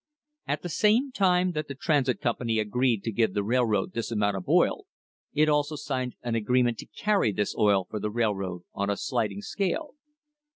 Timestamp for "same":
0.69-1.11